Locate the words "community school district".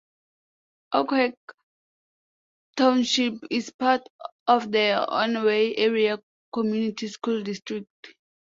6.51-8.15